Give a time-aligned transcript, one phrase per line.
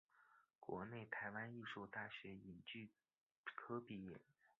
[0.59, 2.89] 国立台湾艺术大学影剧
[3.53, 4.19] 科毕业。